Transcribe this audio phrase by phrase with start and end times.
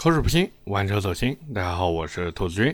[0.00, 1.36] 口齿不清，玩车走心。
[1.52, 2.72] 大家好，我是兔子君。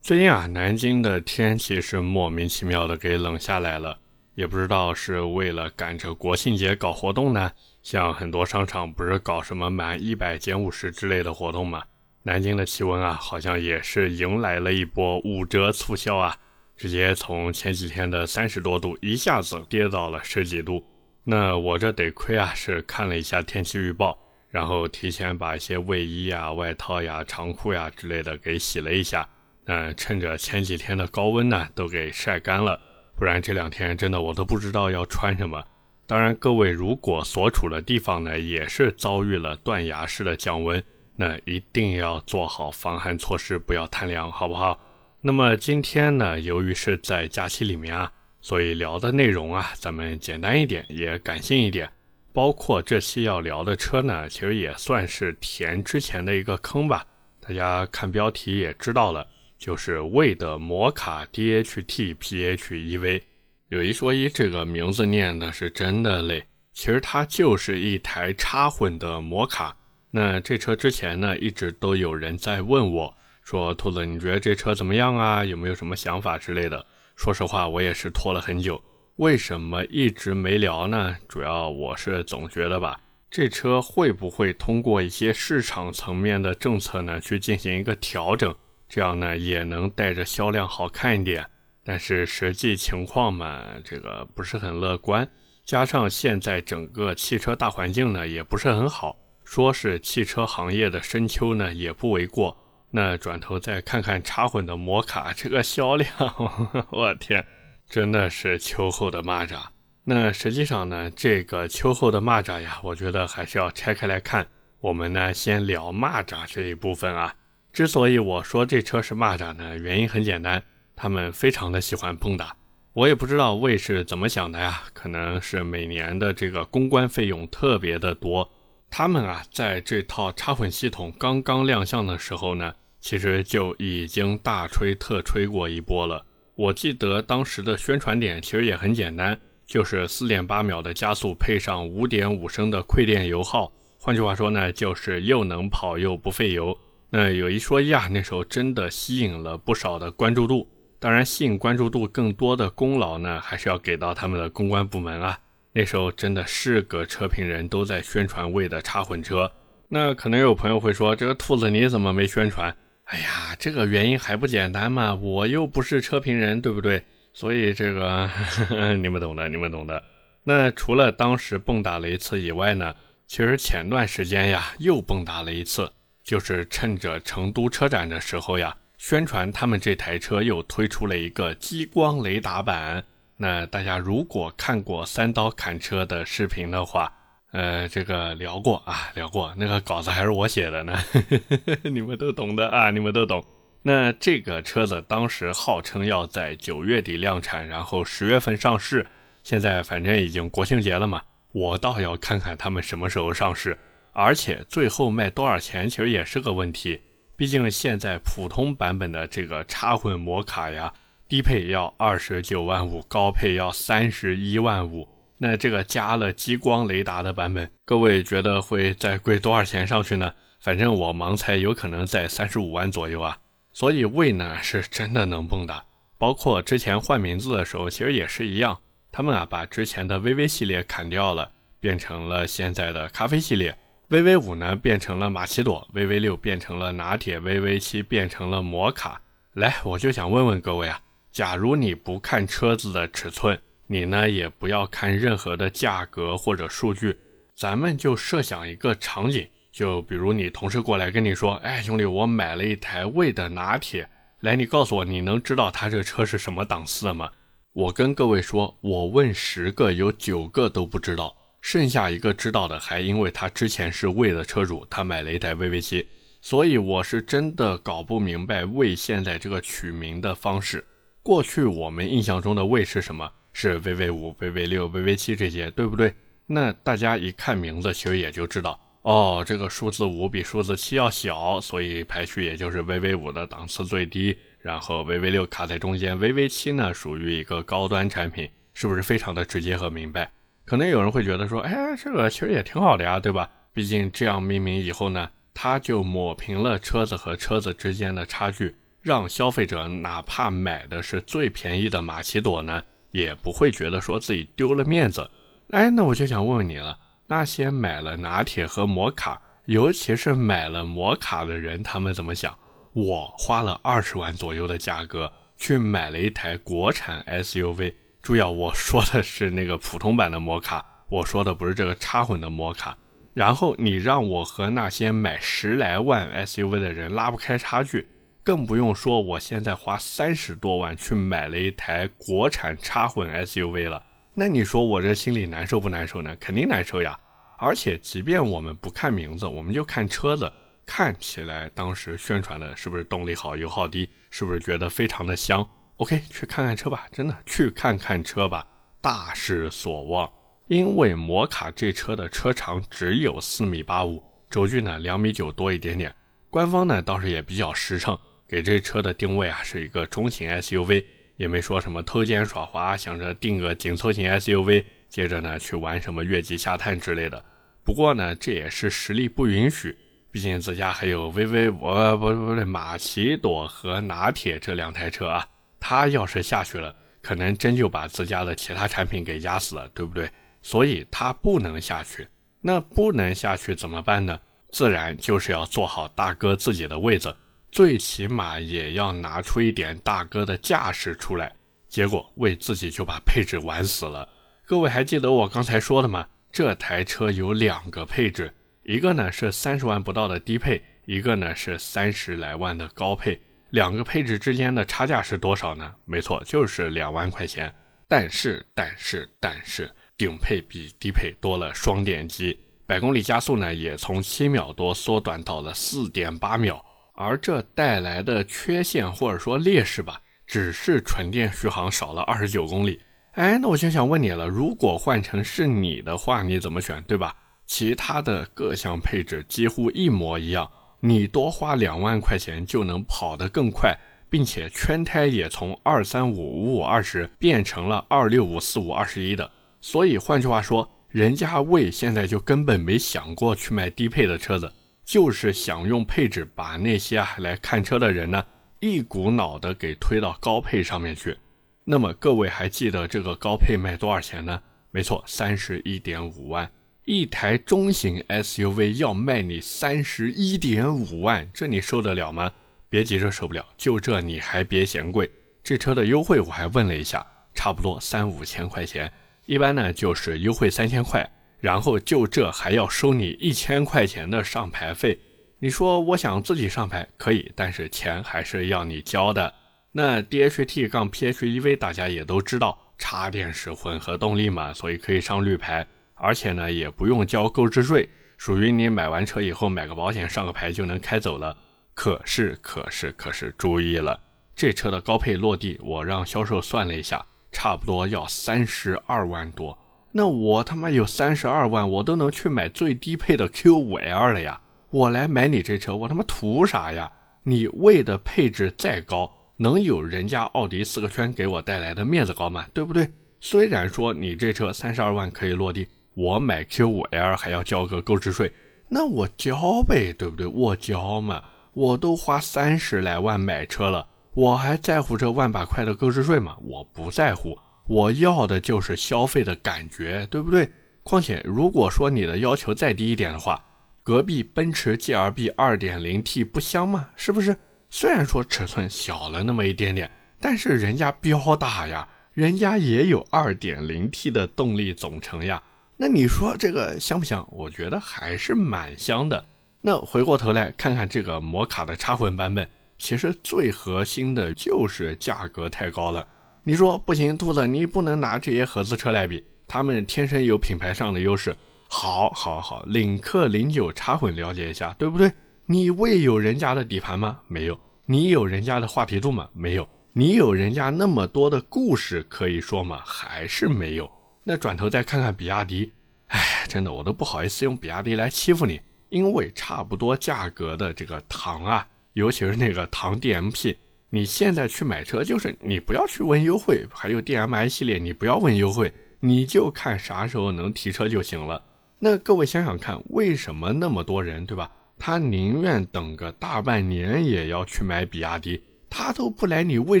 [0.00, 3.96] 最近啊，南京的天气是莫名其妙的给冷下来了，
[4.34, 7.52] 也不知道是为了赶着国庆节搞活动呢。
[7.84, 11.80] 像很多商场不是搞什么满一百减五十之类的活动吗？
[12.24, 16.36] 南京的气温啊，好像也是迎来了一波五折促销啊，
[16.76, 20.84] 直接从前几天的三十多度一下子跌到了十几度。
[21.22, 24.18] 那我这得亏啊，是看了一下天气预报。
[24.54, 29.28] 然后提前把一些卫衣呀、外套呀、长裤呀之类的给洗了一下，
[29.64, 32.80] 嗯，趁着前几天的高温呢，都给晒干了，
[33.16, 35.60] 不然这两天真的我都不知道要穿什么。
[36.06, 40.80] 当然，各位如果所处的地方呢也是遭遇了断崖式的降温，
[41.16, 44.78] 那一定要做好防寒措施，不要贪凉，好不好？
[45.20, 51.90] 那么今天呢，由于是在假期里面啊，所以聊的内容啊，咱们简单一点，也感性一点。
[52.34, 57.06] 包括这期要聊的车呢，其实也算是填之前的一个坑吧。
[57.38, 59.24] 大家看标题也知道了，
[59.56, 63.22] 就是魏的摩卡 DHT PHEV。
[63.68, 66.44] 有一说一，这个名字念的是真的累。
[66.72, 69.76] 其实它就是一台插混的摩卡。
[70.10, 75.44] 那这车之前呢，一直都有人在问我，说兔子，你觉得这车怎么样啊？
[75.44, 76.84] 有没有什么想法之类的？
[77.14, 78.82] 说实话，我也是拖了很久。
[79.16, 81.16] 为什么一直没聊呢？
[81.28, 82.98] 主要我是总觉得吧，
[83.30, 88.52] 这车会不会通过一些市场层面的政策呢，去进行一个调整，
[88.88, 91.46] 这样呢也能带着销量好看一点。
[91.84, 95.28] 但是实际情况嘛，这个不是很乐观。
[95.64, 102.56] 加上现在整个汽车大环境呢也不是很好，说是汽车行业的深秋呢也不为过。
[102.90, 106.10] 那转头再看看插混的摩卡这个销量，
[106.90, 107.46] 我天！
[107.94, 109.56] 真的是秋后的蚂蚱。
[110.02, 114.48] 那实际上呢，这个秋后的蚂蚱呀，我觉得还是要拆开来看。
[114.80, 117.36] 我们呢，先聊蚂蚱这一部分啊。
[117.72, 120.60] 之所以我说这车是蚂蚱呢，原因很简单，
[120.96, 122.56] 他们非常的喜欢碰打。
[122.94, 128.50] 我也不知道魏是怎么想的呀，可能是每年的这个公关费用特别的多。
[128.90, 136.26] 他们啊，在这套插混系统刚刚亮相的时候呢，其实就已经大吹特吹过一波了。
[136.56, 146.76] 我记得当时的宣传点其实也很简单，就是四点八秒的加速配上五点五升的馈电油耗，换句话说呢，就是又能跑又不费油。
[147.10, 150.68] 那有一说一啊，那时候真的吸引了不少的关注度。
[151.00, 155.38] 当然，吸引关注度更多的功劳呢，还是要给到他们的公关部门啊。
[155.72, 159.50] 那时候真的是个车评人都在宣传魏的插混车。
[159.88, 162.74] 那可能有朋友会说，这个兔子你怎么没宣传？
[163.04, 165.14] 哎呀，这个原因还不简单吗？
[165.14, 167.04] 我又不是车评人，对不对？
[167.32, 170.02] 所以这个呵呵 你们懂的，你们懂的。
[170.44, 172.94] 那除了当时蹦跶了一次以外呢，
[173.26, 183.04] 其实前段时间呀又蹦跶了一次，就是趁着成都车展的时候呀，宣传他们这台车又推出了一个激光雷达版。
[183.36, 187.12] 那大家如果看过三刀砍车的视频的话，
[187.54, 190.98] 呃，这个聊过啊，聊过那个稿子还是我写的呢，
[191.84, 193.44] 你们都懂的啊，你们都懂。
[193.82, 199.06] 那这个车子当时号称要在九月底量产，然后十月份上市。
[199.44, 201.22] 现在反正已经国庆节了嘛，
[201.52, 203.78] 我倒要看看他们什么时候上市，
[204.10, 207.00] 而且最后卖多少钱其实也是个问题。
[207.36, 210.92] 毕竟现在普通版本的这个插混摩卡呀，
[211.28, 215.06] 低配要二十九万五，高配要三十一万五。
[215.38, 220.32] 那这个加了激光雷达的版本，各位觉得会再贵多少钱上去呢？
[220.60, 223.38] 反正我盲猜有可能在三十五万左右啊。
[223.72, 225.82] 所以魏呢是真的能蹦跶，
[226.16, 228.78] 包括之前换名字的时候，其实也是一样。
[229.10, 231.50] 他们啊把之前的 VV 系列砍掉了，
[231.80, 233.76] 变成了现在的咖啡系列。
[234.10, 239.20] VV 五呢变成了玛奇朵，VV 六变成了拿铁，VV 七变成了摩卡。
[239.54, 241.00] 来，我就想问问各位啊，
[241.32, 243.60] 假如你不看车子的尺寸。
[243.86, 247.16] 你呢也不要看任何的价格或者数据，
[247.54, 254.08] 咱们就设想一个场景，就比如你同事过来跟你说，哎，兄弟，我买了一台魏的拿铁，
[254.40, 257.30] 来，你告诉我，你能知道他这车是什么档次的吗？
[257.72, 266.06] 我跟各位说，我问十个有九个都不知道，剩下一个知道的还因为他之前是魏的车主，他买了一台 VV 七，
[266.40, 270.86] 所以我是真的搞不明白魏现在这个取名的方式。
[271.22, 273.30] 过去我们印象中的魏是什么？
[273.54, 276.12] 是 VV 五、VV 六、VV 七这些，对不对？
[276.46, 290.30] 那大家一看名字，其实也就知道，哦，这个数字五比数字七要小，所以排序也就是 VV 五的档次最低，然后 VV 六卡在中间，VV 七呢属于一个高端产品，是不是非常的直接和明白？
[290.66, 293.48] 可能有人会觉得说，哎，这个其实也挺好的呀，对吧？
[293.72, 302.82] 毕竟这样命名以后呢，它就抹平了车子和车子之间的差距，让消费者哪怕买的是最便宜的马奇朵呢，
[303.14, 305.30] 也不会觉得说自己丢了面子。
[305.70, 312.58] 哎，那我就想问问你了，那些买了拿铁和摩卡，尤其是买了摩卡的人，他们怎么想？
[312.92, 322.98] 我花了二十万左右的价格去买了一台国产 SUV，注意啊，我说的是那个普通版的摩卡，我说的不是这个插混的摩卡。
[323.32, 328.08] 然后你让我和那些买十来万 SUV 的人拉不开差距，
[328.44, 334.04] 更不用说我现在花三十多万去买了一台国产插混 SUV 了。
[334.34, 336.36] 那你说我这心里难受不难受呢？
[336.38, 337.18] 肯定难受呀！
[337.56, 340.52] 而且即便我们不看名字，我们就看车子，
[340.84, 348.66] 看起来当时宣传的是不是动力好、油耗低，是不是觉得非常的香？OK，去看看车吧，真的去看看车吧，
[349.00, 350.30] 大失所望。
[350.66, 356.14] 因为摩卡这车的车长只有四米八五，轴距呢两米九多一点点。
[356.50, 358.18] 官方呢倒是也比较实诚，
[358.54, 361.04] 给这车的定位啊是一个中型 SUV，
[361.36, 367.44] 也没说什么偷奸耍滑，想着定个紧凑型 SUV，接着呢去玩什么越级下探之类的。
[367.82, 369.98] 不过呢这也是实力不允许，
[370.30, 375.44] 毕竟自家还有 VV 我不不对马奇朵和拿铁这两台车啊，
[375.80, 380.30] 他要是下去了，可能真就把自家的其他产品给压死了，对不对？
[380.62, 382.28] 所以他不能下去，
[382.60, 384.38] 那不能下去怎么办呢？
[384.70, 387.34] 自然就是要做好大哥自己的位子，
[387.74, 391.52] 最起码也要拿出一点大哥的架势出来。
[391.88, 394.28] 结果为自己就把配置玩死了。
[394.64, 396.24] 各位还记得我刚才说的吗？
[396.52, 398.54] 这台车有两个配置，
[398.84, 403.40] 一个呢是三十万不到的低配，一个呢是三十来万的高配。
[403.70, 405.92] 两个配置之间的差价是多少呢？
[406.04, 407.74] 没错，就是两万块钱。
[408.06, 409.90] 但是，但是，但是。
[410.16, 412.56] 顶配比低配多了双电机，
[412.86, 416.80] 百公里加速呢也从七秒多缩短到了四点八秒。
[417.14, 423.00] 而这带来的缺陷或者说劣势吧，只是纯电续航少了二十九公里。
[423.32, 427.34] 哎，那我就想问你了，如果换成是你的话，你怎么选，对吧？
[427.66, 430.70] 其他的各项配置几乎一模一样，
[431.00, 433.96] 你多花两万块钱就能跑得更快，
[434.28, 439.50] 并且圈胎也从二三五五五二十变成了二六五四五二十一的。
[439.80, 444.72] 所以换句话说，人家魏现在就根本没想过去买低配的车子，
[445.04, 448.44] 就是想用配置把那些啊来看车的人呢
[448.80, 451.36] 一股脑的给推到高配上面去。
[451.84, 454.62] 那么各位还记得这个高配卖多少钱呢？
[454.90, 456.70] 没错，三十一点五万，
[457.04, 462.50] 一台中型 SUV 要卖你三十一点五万，这你受得了吗？
[462.88, 465.30] 别急着受不了，就这你还别嫌贵。
[465.62, 469.12] 这车的优惠我还问了一下，差不多三五千块钱。
[469.46, 471.28] 一般呢就是优惠三千块，
[471.64, 475.18] 然后就这还要收你一千块钱的上牌费。
[475.58, 479.50] 你说我想自己上牌可以，但是钱还是要你交的。
[479.92, 488.06] 那 DHT 杠 PHEV 大家也都知道，插电式混合动力嘛，所以可以上绿牌，而且呢也不用交购置税，
[488.36, 491.56] 属于你买完车以后买个保险上个牌就能开走了。
[491.94, 494.20] 可是可是可是注意了，
[494.54, 497.24] 这车的高配落地，我让销售算了一下。
[497.50, 499.78] 差不多要三十二万多，
[500.16, 504.60] 那我他妈有三十二万，我都能去买最低配的 Q5L 了呀！
[504.90, 507.10] 我来买你这车，我他妈图啥呀？
[507.42, 512.64] 你为的配置再高，能有人家奥迪四个圈给我带来的面子高吗？
[512.72, 513.10] 对不对？
[513.40, 518.52] 虽然说你这车三十二万可以落地，我买 Q5L 还要交个购置税，
[518.88, 520.46] 那我交呗，对不对？
[520.46, 524.06] 我交嘛，我都花三十来万买车了。
[524.32, 526.56] 我还在乎这万把块的购置税吗？
[526.62, 530.70] 我不在乎，我要的就是消费的感觉，对不对？
[531.02, 533.62] 况且如果说你的要求再低一点的话，
[534.02, 537.10] 隔壁奔驰 GLB 2.0T 不香吗？
[537.16, 537.56] 是不是？
[537.90, 540.10] 虽然说尺寸小了那么一点点，
[540.40, 545.62] 但是人家标大呀，人家也有 2.0T 的动力总成呀。
[545.96, 547.46] 那你说这个香不香？
[547.50, 549.44] 我觉得还是蛮香的。
[549.82, 552.66] 那回过头来看看这个摩卡的插混版本。
[552.96, 556.26] 其实最核心的就是价格太高了。
[556.66, 561.54] 你说不行，兔子，你不能拿这些合资车来比，他们天生有品牌上的优势。
[561.88, 565.30] 好，好，好，领克零九插混了解一下，对不对？
[565.66, 567.38] 你未有人家的底盘吗？
[567.48, 567.78] 没有。
[568.06, 569.46] 你有人家的话题度吗？
[569.52, 569.86] 没有。
[570.14, 573.02] 你有人家那么多的故事可以说吗？
[573.04, 574.10] 还是没有。
[574.42, 575.92] 那转头再看看比亚迪，
[576.28, 578.80] 哎，真的我都不好意思用比亚迪来欺负你，
[579.10, 581.86] 因为差不多价格的这个唐啊。
[582.14, 583.76] 尤其是那个唐 DMP，
[584.10, 591.62] 你现在去买车，就是你不要去问优惠，还有 DMI 系列，你不要问优惠，你就看啥时候能提车就行了。
[591.98, 594.70] 那各位想想看，为什么那么多人，对吧？
[594.96, 600.00] 他宁愿等个大半年也要去买比亚迪，他都不来你魏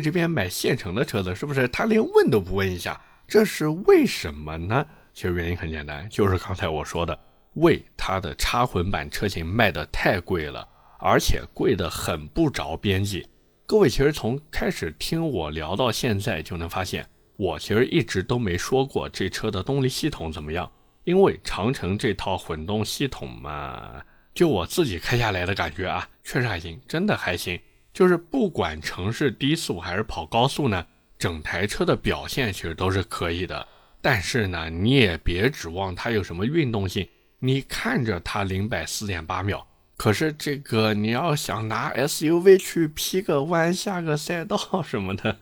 [0.00, 1.66] 这边买现成的车子，是不是？
[1.68, 4.86] 他连问都不问一下，这是为什么呢？
[5.12, 7.18] 其实原因很简单，就是刚才我说的，
[7.54, 10.66] 魏它的插混版车型卖的太贵了，
[11.00, 13.26] 而且贵的很不着边际。
[13.66, 20.70] 各位其实从开始听我聊到现在，就能发现，我其实一直都没说过这车的动力系统怎么样，
[21.04, 24.02] 因为长城这套混动系统嘛。
[24.34, 27.58] 就我自己开下来的感觉啊，确实还行，真的还行。
[27.94, 30.84] 就是不管城市低速还是跑高速呢，
[31.18, 33.66] 整台车的表现其实都是可以的。
[34.02, 37.08] 但是呢，你也别指望它有什么运动性。
[37.38, 39.66] 你看着它零百四点八秒，
[40.04, 45.34] 可是这个你要想拿 SUV 去劈个弯、下个赛道什么的，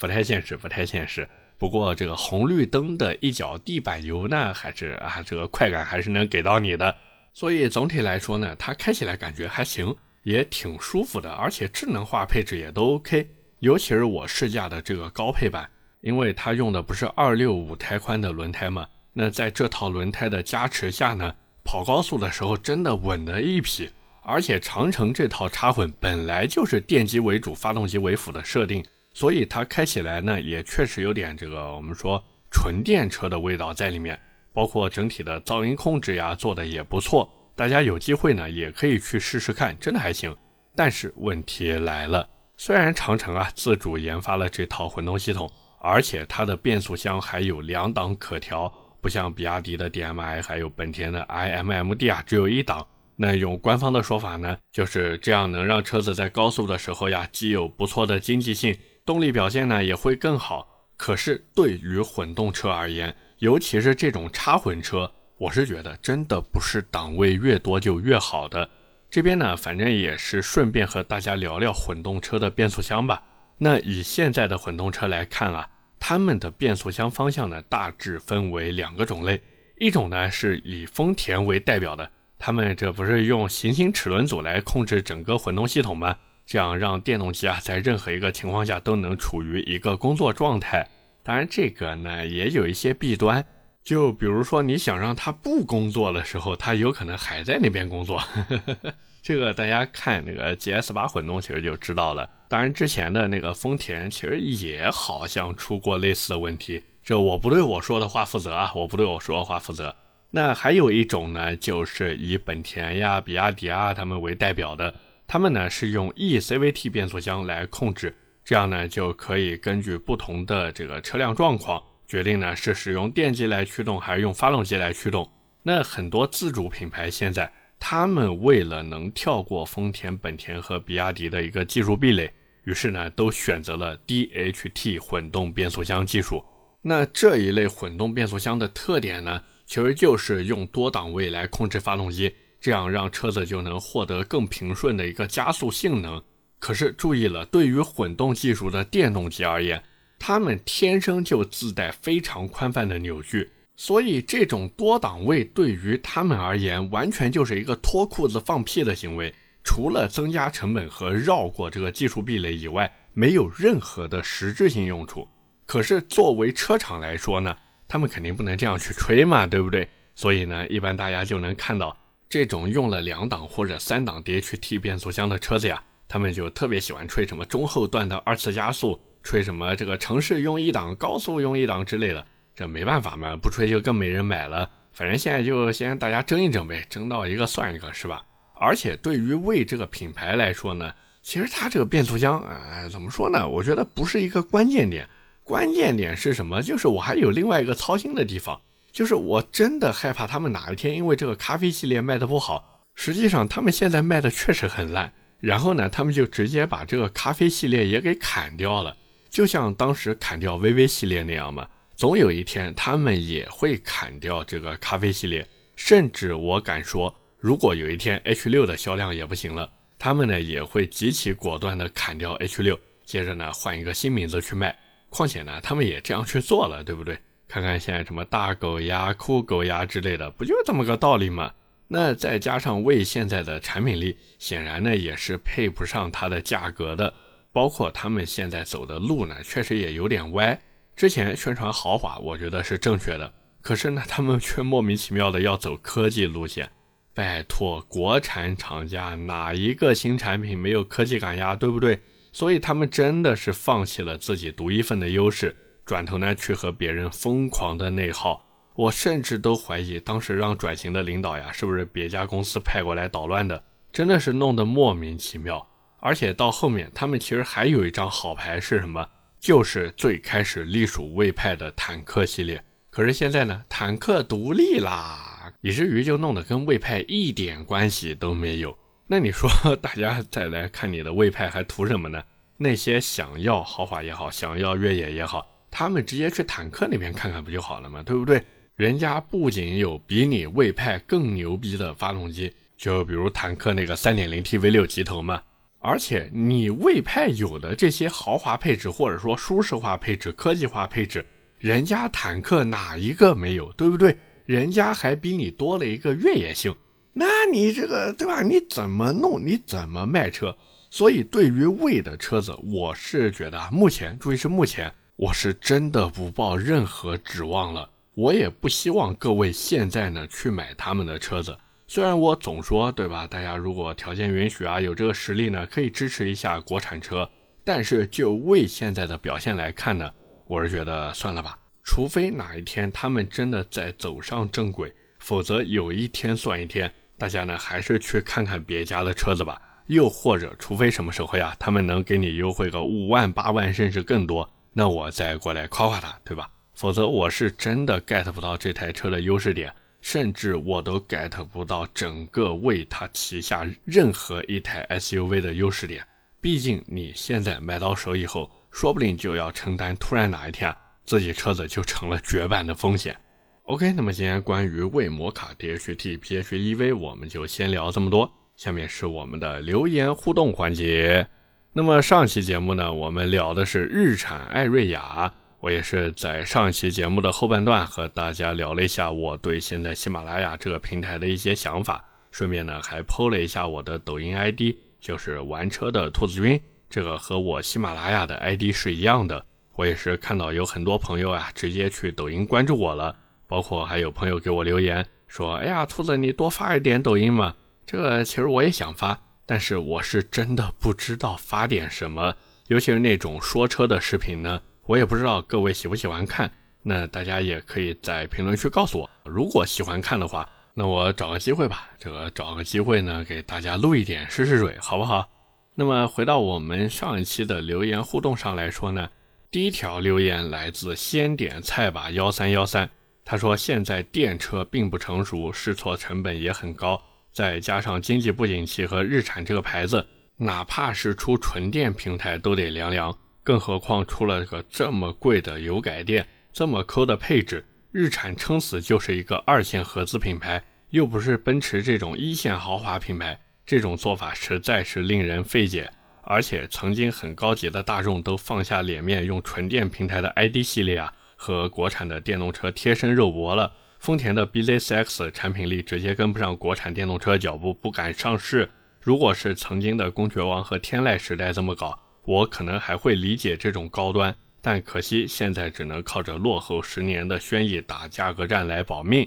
[0.00, 1.28] 不太现实，不太现实。
[1.56, 6.92] 不过这个红绿灯的一脚地板油呢，还是啊，这个快感还是能给到你的。
[7.32, 13.30] 所以总体来说呢，它开起来感觉还行，也挺舒服的，而且智能化配置也都 OK。
[13.60, 21.32] 尤其是我试驾的这个高配版，因为它用的不是二六五胎宽的轮胎嘛，那在这套轮胎的加持下呢，
[21.66, 23.90] 跑高速的时候真的稳的一批。
[24.22, 34.18] 而且长城这套插混本来就是电机为主、发动机为辅的设定，所以它开起来呢，也确实有点这个我们说纯电车的味道在里面。
[34.52, 37.30] 包括整体的噪音控制呀，做的也不错。
[37.54, 40.34] 大家有机会呢，也可以去试试看，真的还行。
[40.74, 48.72] 但是问题来了，虽然长城啊自主研发了这套混动系统，而且它的变速箱还有两档可调，
[49.06, 52.84] 不像比亚迪的 DMI 还有本田的 iMMD 啊，只有一档。
[53.14, 60.88] 那用官方的说法呢，就是这样能让车子在高速的时候呀，既有不错的经济性，动力表现呢也会更好。
[60.96, 65.08] 可是对于混动车而言，尤其是这种插混车，
[65.38, 68.68] 我是觉得真的不是档位越多就越好的。
[69.08, 73.22] 这边呢，反正也是顺便和大家聊聊混动车的变速箱吧。
[73.58, 75.68] 那以现在的混动车来看啊，
[76.08, 79.42] 它们的变速箱方向呢，大致分为两个种类。
[79.76, 82.08] 一种呢是以丰田为代表的，
[82.38, 86.16] 他们这不是用行星齿轮组来控制整个混动系统吗？
[86.46, 90.88] 这样让电动机啊在任何一个情况下都能处于一个工作状态。
[91.24, 93.44] 当然，这个呢也有一些弊端，
[93.82, 98.18] 就比如说你想让它不工作的时候，它有可能还在那边工作。
[98.18, 98.94] 呵呵呵
[99.26, 102.30] 这个大家看那个 GS 八混动其实就知道了。
[102.46, 106.80] 当然，之前的那个丰田其实也好像出过类似的问题。
[107.02, 109.92] 这我不对我说的话负责啊，我不对我说的话负责。
[110.30, 114.94] 那还有一种呢，就是以本田呀、比亚迪啊他们为代表的，
[115.26, 118.14] 他们呢是用 eCVT 变速箱来控制。
[118.44, 125.28] 这样呢，就可以根据不同的这个车辆状况决定呢是使用电机来驱动还是用发动机来驱动。
[125.64, 132.32] 那很多自主品牌现在，他们为了能跳过丰田、本田和比亚迪的一个技术壁垒，
[132.64, 136.44] 于是呢都选择了 DHT 混动变速箱技术。
[136.82, 146.22] 那这一类混动变速箱的特点呢，其实就是用多档位来控制发动机，这样让车子就能获得更平顺的一个加速性能。
[146.58, 149.82] 可是注意了，对于混动技术的电动机而言，
[150.18, 159.34] 它们天生就自带非常宽泛的扭矩，所以这种多档位对于他们而言，完全就是一个脱裤子放屁的行为。
[159.62, 165.26] 除了增加成本和绕过这个技术壁垒以外，没有任何的实质性用处。
[165.66, 167.56] 可是作为车厂来说呢，
[167.88, 169.88] 他们肯定不能这样去吹嘛，对不对？
[170.14, 171.94] 所以呢，一般大家就能看到
[172.28, 175.82] 这种用了两档或者三档 DHT 变速箱的车子呀。
[176.08, 182.24] 他们就特别喜欢吹什么中后段的二次加速，吹什么这个城市用一档，高速用一档之类的。
[182.56, 184.68] 这没办法嘛，不吹就更没人买了。
[184.92, 188.22] 反正现在就先大家争一争呗，争到一个算一个，是吧？
[188.58, 190.90] 而且对于魏这个品牌来说呢，
[191.22, 193.46] 其实它这个变速箱，啊，怎么说呢？
[193.46, 195.06] 我觉得不是一个关键点。
[195.44, 196.62] 关键点是什么？
[196.62, 198.58] 就是我还有另外一个操心的地方，
[198.90, 205.12] 就是我真的害怕他们哪一天因为这个咖啡系列卖的不好，实际上他们现在卖的确实很烂。
[205.38, 208.96] 然后呢，他们就直接把这个咖啡系列也给砍掉了，
[209.28, 211.68] 就像当时砍掉 VV 系列那样嘛。
[211.96, 215.46] 总有一天，他们也会砍掉这个咖啡系列。
[215.76, 224.78] 甚至我敢说，如果有一天 H6 的销量也不行了，他们呢也会极其果断的砍掉 H6，接着呢换一个新名字去卖。
[225.08, 227.18] 况且呢，他们也这样去做了，对不对？
[227.48, 231.50] 看看现在什么大狗呀、酷狗呀之类的，不就这么个道理吗？
[231.88, 237.14] 那再加上魏现在的产品力，显然呢也是配不上它的价格的。
[237.52, 240.60] 包括他们现在走的路呢，确实也有点歪。
[240.96, 246.70] 之前宣传豪华，我觉得是正确的，可是呢，他们却莫名其妙的要走科技路线。
[247.12, 251.54] 拜托，国产厂家哪一个新产品没有科技感呀？
[251.54, 252.00] 对不对？
[252.32, 258.42] 所以他们真的是放弃了自己独一份的优势，转头呢去和别人疯狂的内耗。
[258.74, 263.62] 我甚至都怀疑，当时让转型的领导呀，是不是别家公司派过来捣乱的？
[263.92, 265.66] 真的是弄得莫名其妙。
[266.00, 269.06] 而且到后面，他们其实还有一张好牌是什么？
[269.38, 272.62] 就是最开始隶属魏派的坦克系列。
[272.90, 278.76] 可是现在呢，坦克独立啦，以至于就弄得跟魏派一点关系都没有。
[279.06, 282.22] 那你说， 大家再来看你的魏派还图什么呢？
[282.56, 288.02] 那些想要豪华也好，想要越野也好，他们直接去坦克那边看看不就好了吗？
[288.02, 288.42] 对不对？
[288.76, 295.42] 人家不仅有比你魏派更牛逼的发动机，就比如坦克那个 3.0T V6 机头嘛，
[295.86, 301.24] 而且你魏派有的这些豪华配置，或者说舒适化配置、科技化配置，
[301.60, 303.70] 人家坦克哪一个没有？
[303.74, 304.18] 对不对？
[304.46, 306.74] 人家还比你多了一个越野性。
[307.12, 308.42] 那你这个对吧？
[308.42, 309.40] 你怎么弄？
[309.40, 310.56] 你怎么卖车？
[310.90, 317.88] 所以对于魏的车子，我是觉得啊目前，注意是目前，我是真的不抱任何指望了。
[318.14, 321.56] 我也不希望各位现在呢去买他们的车子。
[321.88, 323.26] 虽然我总说对吧？
[323.28, 327.28] 大家如果条件允许啊，有这个实力呢，可以支持一下国产车。
[327.64, 330.10] 但是就魏现在的表现来看呢，
[330.46, 331.56] 我是觉得算了吧。
[331.84, 336.92] 除非哪一天他们真的在走上正轨，否则有一天算一天。
[337.16, 346.50] 大家呢还是去看看别家的车子吧，又或者，除非什么时候呀，他们能给你优惠个五万、八万，甚至更多，那我再过来夸夸他，对吧？
[346.74, 349.72] 否则我是真的 get 不到这台车的优势点，
[350.08, 356.06] 甚至我都 get 不到整个为它旗下任何一台 SUV 的优势点。
[356.40, 360.72] 毕竟你现在买到手以后，说不定就要承担突然哪一天
[361.04, 363.16] 自己车子就成了绝版的风险。
[363.64, 368.32] OK，那么今天关于魏摩卡 DHT PHEV，我们就先聊这么多。
[368.54, 371.26] 下面是我们的留言互动环节。
[371.72, 389.44] 那么上期节目呢，我们聊的是日产艾瑞雅，我也是在上一期节目的后半段和大家聊了一下我对现在喜马拉雅这个平台的一些想法，顺便呢还 PO 了一下我的抖音 ID，就是玩车的兔子君，这个和我喜马拉雅的 ID 是一样的。
[389.74, 393.16] 我也是看到有很多朋友啊，直接去抖音关注我了。
[393.48, 397.54] 包括还有朋友给我留言说：“哎呀，兔子，你多发一点抖音嘛。”
[397.86, 402.34] 这个其实我也想发，但是我是真的不知道发点什么，
[402.66, 406.50] 尤其是那种说车的视频呢，我也不知道各位喜不喜欢看。
[406.82, 415.28] 那大家也可以在评论区告诉我，如果喜欢看的话，那我找个机会吧，这个找个机会呢，给大家录一点试试水，好不好？
[415.74, 419.10] 那么回到我们上一期的留言互动上来说呢，
[419.50, 422.88] 第一条留言来自先点菜吧幺三幺三。
[423.28, 433.12] 他说：“现在电车并不成熟，试错成本也很高，再加上经济不景气和日产这个牌子，哪怕是出纯电平台都得凉凉，
[433.46, 445.88] 更何况出了个这么贵的油改电，这么抠的配置，日产撑死就是一个二线合资品牌，又不是奔驰这种一线豪华品牌，这种做法实在是令人费解。
[446.22, 458.68] 而且曾经很高级的大众都放下脸面用纯电平台的 ID 系列啊。”和国产的电动车贴身肉搏了，丰田的 BZ4X 产品力直接跟不上国产电动车脚步，不敢上市。
[459.00, 469.26] 如果是曾经的公爵王和天籁时代这么搞，我可能还会理解这种高端，但可惜现在只能靠着落后十年的轩逸打价格战来保命。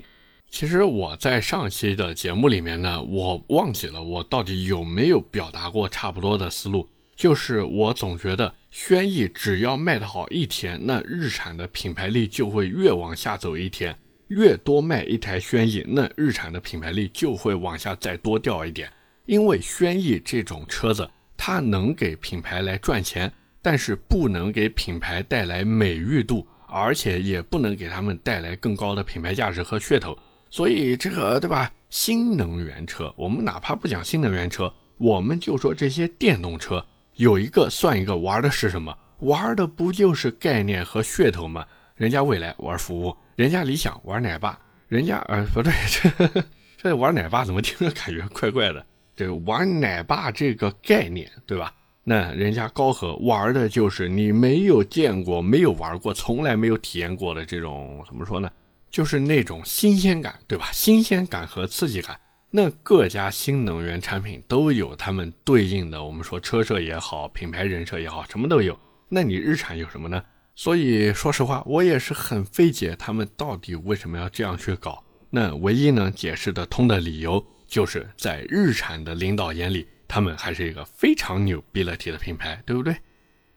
[0.52, 6.88] 其实我在上期的节目里面呢，我忘记了我到底有没有表达过差不多的思路。
[7.16, 13.98] 就是我总觉得轩逸只要卖得好一天，那日产的品牌力就会越往下走一天。
[14.30, 18.92] 越多卖一台轩逸，那日产的品牌力就会往下再多掉一点。
[19.26, 21.10] 因为轩逸这种车子，
[21.42, 30.18] 它能给品牌来赚钱，但是不能给品牌带来美誉度，而且也不能给他们带来更高的品牌价值和噱头。
[30.50, 31.72] 所以这个对吧？
[31.90, 36.86] 新能源车，我们哪怕不讲新能源车，我们就说这些电动车。
[37.16, 38.94] 有一个算一个，玩的是什么？
[39.20, 41.66] 玩的不就是概念和噱头吗？
[41.96, 46.44] 人家未来玩服务，人家理想玩奶爸，人家呃不对，这
[46.78, 48.86] 这玩奶爸怎么听着感觉怪怪的？
[49.20, 51.74] 这个玩奶爸这个概念，对吧？
[52.06, 58.50] 那人家高和玩的就是你没有见过、没有玩过、从来没有体验过的这种怎么说呢？
[58.90, 60.70] 就是那种新鲜感，对吧？
[60.72, 62.18] 新鲜感和刺激感。
[62.50, 68.80] 那各家新能源产品都有他们对应的，我们说车设也好，品牌人设也好，什么都有。
[69.10, 70.24] 那你日产有什么呢？
[70.56, 75.04] 所以说实话，我也是很费解，他们到底为什么要这样去搞？
[75.30, 82.98] 那唯一能解释得通的理由，就是在日产的领导眼里，他们还是一个非常牛逼了体的品牌，对不对？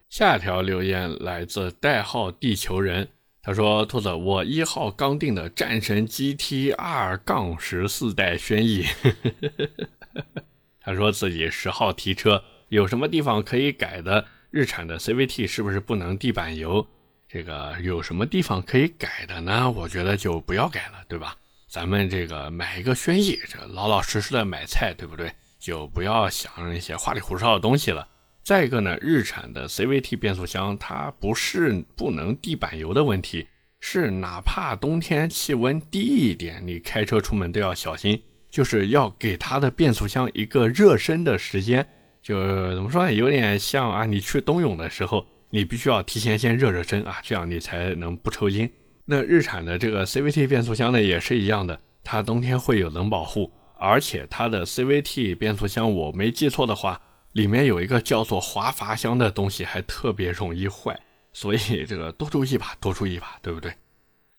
[0.09, 3.09] 下条留言来自代号地球人，
[3.43, 8.85] 他说：“兔子，我一号刚订的战神 GT 二杠十四代轩逸，
[10.81, 14.27] 他说自己十号提车，有什么地方可以改的？
[14.51, 16.87] 日产的 CVT 是不是不能地板油？
[17.27, 19.71] 这个有什么地方可以改的呢？
[19.71, 21.35] 我觉得就不要改了，对吧？
[21.73, 25.33] 咱们这个买一个轩逸，这老老实实的买菜，对不对？
[25.59, 28.07] 就不要想那些花里胡哨的东西了。”
[28.45, 33.49] 再一个呢，日产的 CVT 变速箱它不是不能地板油的问题，
[33.81, 41.89] 是哪怕冬天气温低一点，你开车出门都要小心，就是要给它的变速箱一个热身的时间。
[42.23, 48.71] 就怎么说呢，有点像啊，你去冬泳的时候，你必须要提前先热热身啊，这样你才能不抽筋。
[49.13, 56.99] 那日产的这个 CVT 变速箱呢，也是一样的，它冬天会有冷保护，而且它的 CVT 变速箱，我没记错的话。
[57.33, 60.99] 里面有一个叫做滑阀箱的东西，还特别容易坏，
[61.35, 63.71] 所以这个多注意吧，多注意吧，对不对？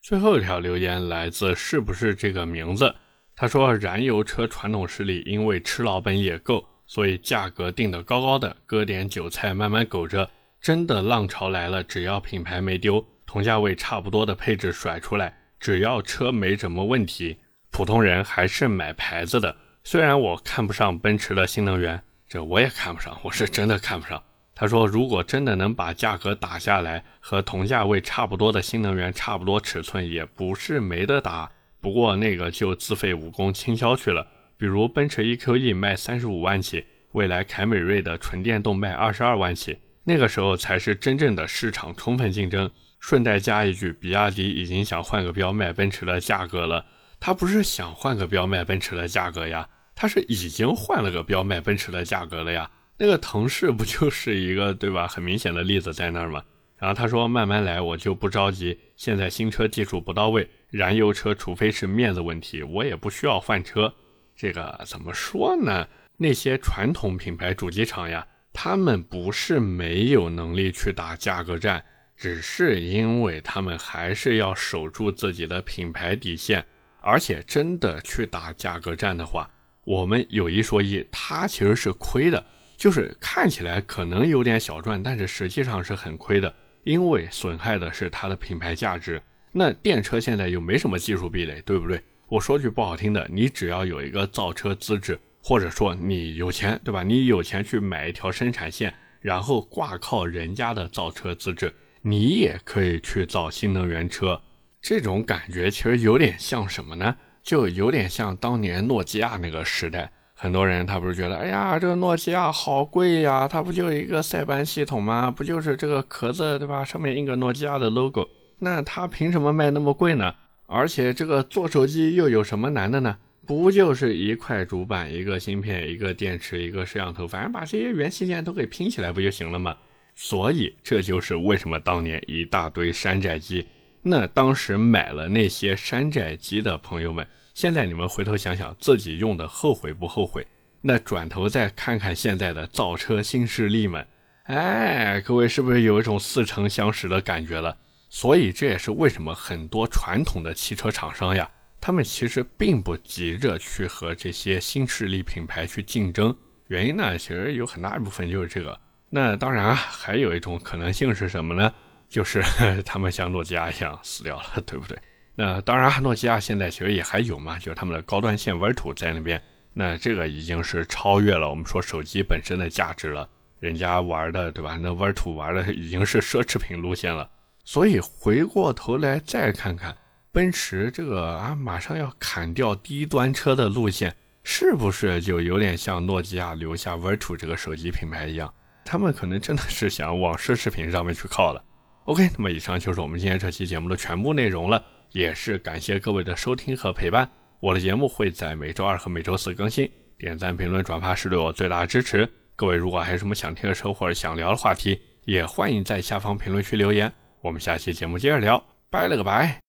[0.01, 2.95] 最后一条留言来自是不是这个名字？
[3.35, 10.27] 他说，燃油车传统势力因为吃老本也够，所以价格定得高高的，割点韭菜慢慢苟着。
[10.59, 17.35] 真的浪潮来了，只要品牌没丢，同价位差不多的配置甩出来，只要车没什么问题，
[17.71, 19.55] 普通人还是买牌子的。
[19.83, 21.99] 虽然我看不上奔驰的新能源。
[22.29, 24.21] 这我也看不上，我是真的看不上。
[24.53, 31.49] 他说，如果真的能把价格打下来，和同价位差不多的新能源差不多尺寸，也不是没得打。
[31.81, 34.27] 不过那个就自废武功倾销去了。
[34.57, 42.69] 比如奔驰 EQE 卖三十五万起，未来凯美瑞的纯电动卖二十二万起，那个时候才是真正的市场充分竞争。
[43.03, 46.85] 顺带加一句，比亚迪已经想换个标卖奔驰的价格了。
[47.19, 49.67] 他不是想换个标卖奔驰的价格呀。
[49.93, 55.05] 他是已经换了个标卖奔驰的价格了呀，那个腾势不就是一个对吧？
[55.05, 56.41] 很明显的例子在那儿吗？
[56.77, 58.79] 然后他说慢慢来，我就不着急。
[58.95, 63.93] 现在新车技术不到位，燃油车除非是面子问题，我也不需要换车。
[64.33, 65.85] 这个怎么说呢？
[66.15, 71.83] 那些传统品牌主机厂呀，他们不是没有能力去打价格战，
[72.15, 76.65] 只是因为他们还是要守住自己的品牌底线，
[77.01, 79.49] 而且真的去打价格战的话。
[79.83, 82.45] 我们有一说一，它其实是亏的，
[82.77, 89.21] 就是看起来可能有点小赚，但是实际上是很亏的，因为损害的是它的品牌价值。
[89.51, 92.01] 那电车现在又没什么技术壁垒，对不对？
[92.29, 97.03] 我说句不好听的，你只要有一个造车资质，或者说你有钱，对吧？
[97.03, 101.71] 你有钱去买一条生产线，然后挂靠人家的造车资质，
[102.03, 104.39] 你也可以去造新能源车。
[104.81, 107.15] 这种感觉其实有点像什么呢？
[107.41, 115.31] 就有点像当年诺基亚那个时代，很多人他不是觉得，哎呀，这个诺基亚好贵呀，它不就一个塞班系统吗？
[115.31, 116.83] 不就是这个壳子对吧？
[116.85, 118.27] 上面印个诺基亚的 logo，
[118.59, 120.35] 那它凭什么卖那么贵呢？
[120.67, 123.17] 而且这个做手机又有什么难的呢？
[123.45, 129.75] 不就是一块主板、一个芯片、一个电池、一个摄像头，反正把这些元器件都给拼起来不就行了吗？
[130.15, 133.67] 所以这就是为什么当年一大堆山寨机。
[134.01, 140.45] 那当时买了那些山寨机的朋友们，现在你们回头想想自己用的后悔不后悔？
[140.81, 144.05] 那转头再看看现在的造车新势力们，
[144.43, 147.77] 哎，各位是不是有一种似曾相识的感觉了？
[148.09, 151.49] 所以这也是为什么很多传统的汽车厂商呀，
[151.79, 156.35] 他们其实并不急着去和这些新势力品牌去竞争。
[156.67, 158.77] 原因呢，其实有很大一部分就是这个。
[159.15, 161.71] 那当然啊，还有一种可能性是什么呢？
[162.09, 162.41] 就是
[162.83, 164.97] 他们像诺基亚一样死掉了，对不对？
[165.35, 169.39] 那当然，诺基亚现在其实也还有嘛，就是他们的高端线 Vertu 在那边。
[169.71, 174.79] 那这个已经是超越了我们说手机本身的价值了，人家玩的对吧？
[174.81, 177.29] 那 Vertu 玩的已经是奢侈品路线了。
[177.63, 179.95] 所以回过头来再看看
[180.31, 188.51] 奔驰这个啊，马上要砍掉低端车的路线，是不是就有点像诺基亚留下 Vertu 这个手机品牌一样？
[188.85, 191.63] 他们可能真的是想往奢侈品上面去靠了。
[192.05, 197.29] OK，那么以上就是我们今天这期节目的全部内容了，也是感谢各位的收听和陪伴。
[197.59, 202.29] 我的节目会在每周二和每周四更新，点赞、评论、转发是对我最大的支持。
[202.55, 207.11] 各位如果还有什么想听的车或者想聊的话题，也欢迎在下方评论区留言。
[207.41, 209.62] 我们下期节目接着聊，拜了个拜。